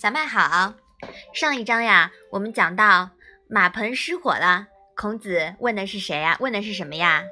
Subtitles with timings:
[0.00, 0.72] 小麦好，
[1.34, 3.10] 上一章呀，我们讲到
[3.50, 4.66] 马棚失火了，
[4.96, 6.38] 孔子问的是谁呀？
[6.40, 7.24] 问的是什么呀？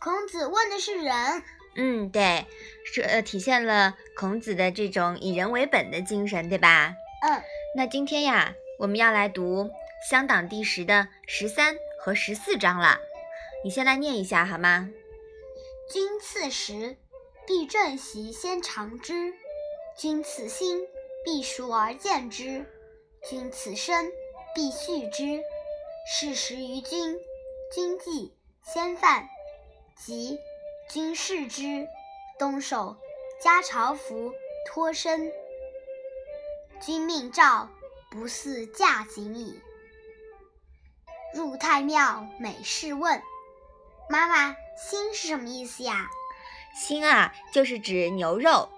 [0.00, 1.42] 孔子问的是人。
[1.74, 2.46] 嗯，对，
[2.84, 6.94] 是呃，体现了孔子的这种以人为本的精神，对吧？
[7.26, 7.42] 嗯。
[7.74, 9.64] 那今天呀，我们要来读
[10.08, 13.00] 《乡党》第十的十三和十四章了。
[13.64, 14.88] 你先来念一下好吗？
[15.92, 16.96] 君次时，
[17.48, 19.32] 必正席先尝之；
[19.96, 20.86] 君次新。
[21.24, 22.64] 必熟而见之，
[23.28, 24.10] 君此生
[24.54, 25.42] 必续之。
[26.06, 27.18] 事时于君，
[27.74, 29.28] 君既先犯，
[29.96, 30.38] 及
[30.88, 31.86] 君视之，
[32.38, 32.96] 东守，
[33.42, 34.32] 加朝服，
[34.66, 35.30] 脱身。
[36.80, 37.68] 君命召，
[38.10, 39.60] 不似驾行矣。
[41.34, 43.22] 入太庙，每事问。
[44.08, 46.08] 妈妈，心是什么意思呀？
[46.74, 48.70] 心啊，就是指牛肉。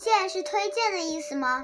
[0.00, 1.62] 荐是推荐的意思吗？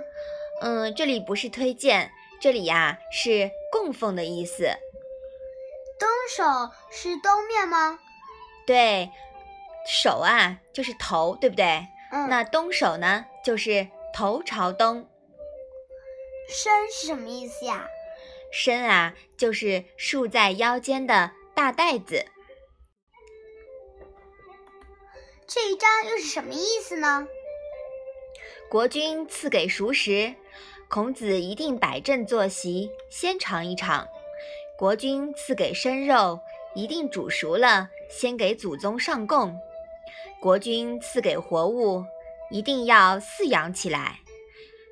[0.61, 4.69] 嗯，这里不是推荐，这里呀是供奉的意思。
[5.99, 6.45] 东首
[6.91, 7.99] 是东面吗？
[8.67, 9.11] 对，
[9.89, 11.87] 首啊就是头，对不对？
[12.13, 12.29] 嗯。
[12.29, 15.09] 那东首呢，就是头朝东。
[16.49, 17.89] 身是什么意思呀？
[18.53, 22.27] 身啊，就是束在腰间的大带子。
[25.47, 27.27] 这一章又是什么意思呢？
[28.69, 30.35] 国君赐给熟食，
[30.89, 34.09] 孔子一定摆正坐席，先尝一尝。
[34.77, 36.41] 国君赐给生肉，
[36.75, 39.57] 一定煮熟了，先给祖宗上供。
[40.41, 42.05] 国君赐给活物，
[42.51, 44.19] 一定要饲养起来。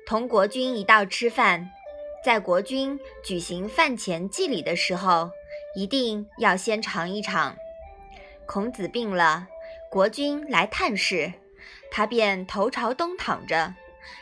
[0.07, 1.69] 同国君一道吃饭，
[2.23, 5.29] 在国君举行饭前祭礼的时候，
[5.75, 7.53] 一定要先尝一尝。
[8.45, 9.49] 孔子病了，
[9.91, 11.33] 国君来探视。
[11.91, 13.73] 他便头朝东躺着，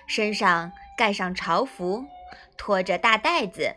[0.08, 2.06] 身上盖上朝服，
[2.58, 3.76] 拖着大袋子。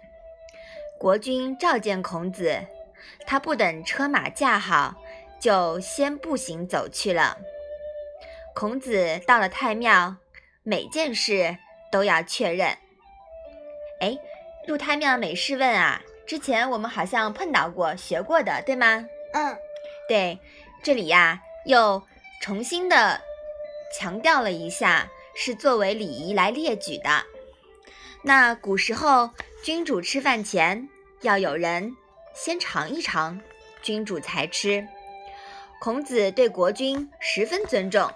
[0.99, 2.67] 国君召见孔子，
[3.27, 4.97] 他不等车马驾好，
[5.39, 7.39] 就先步行走去了。
[8.55, 10.17] 孔子到了太庙，
[10.63, 11.59] 每件事
[11.93, 12.79] 都要确认。
[14.01, 14.19] 哎，
[14.67, 19.07] 入太庙每事问啊，之前我们好像碰到过、学过的，对吗？
[19.35, 19.59] 嗯，
[20.09, 20.39] 对，
[20.83, 22.03] 这里呀又
[22.41, 23.21] 重新的。
[23.95, 27.25] 强调了一下，是作为礼仪来列举的。
[28.23, 29.31] 那古时候，
[29.63, 30.89] 君主吃饭前
[31.23, 31.95] 要有人
[32.35, 33.41] 先尝一尝，
[33.83, 34.87] 君主才吃。
[35.81, 38.11] 孔子对国君十分尊重，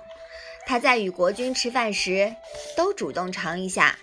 [0.67, 2.35] 他在与国君吃饭时
[2.77, 3.99] 都主动尝一下，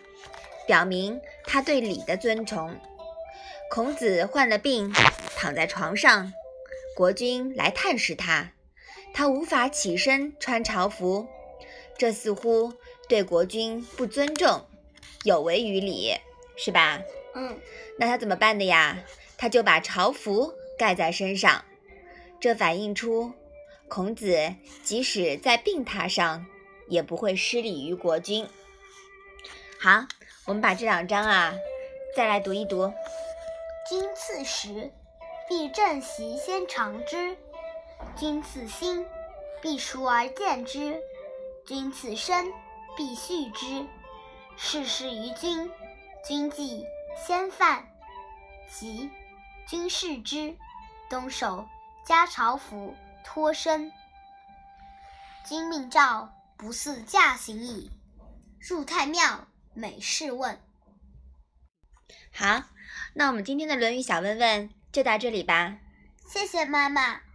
[0.66, 2.80] 表明他对礼的尊崇。
[3.70, 4.94] 孔子患了病，
[5.36, 6.32] 躺在床上，
[6.96, 8.52] 国君来探视他，
[9.14, 11.28] 他无法起身穿朝服。
[11.98, 12.74] 这似乎
[13.10, 14.66] 对国君不尊重，
[15.24, 16.14] 有违于礼，
[16.56, 17.02] 是吧？
[17.34, 17.60] 嗯，
[17.98, 19.00] 那他怎么办的呀？
[19.38, 21.64] 他就把朝服盖在身上，
[22.40, 23.34] 这反映出
[23.88, 26.46] 孔子即使在病榻上
[26.88, 28.48] 也不会失礼于国君。
[29.80, 30.06] 好，
[30.46, 31.54] 我们把这两章啊
[32.16, 32.92] 再来读一读。
[33.90, 34.92] 君次时，
[35.48, 37.36] 必正席先尝之；
[38.18, 39.06] 君次新，
[39.62, 41.00] 必熟而见之。
[41.68, 42.54] 君此生
[42.96, 43.86] 必续之。
[44.56, 45.70] 事事于君，
[46.26, 46.86] 君既
[47.28, 47.86] 先犯，
[48.72, 49.12] 即
[49.68, 50.56] 君视之，
[51.10, 51.68] 东守，
[52.06, 52.96] 家朝服，
[53.26, 53.92] 脱身。
[55.46, 57.92] 君命诏，不似驾行矣。
[58.62, 60.62] 入太庙，每事问。
[62.34, 62.64] 好，
[63.14, 65.80] 那我们今天的《论语》小问问就到这里吧。
[66.26, 67.27] 谢谢妈妈。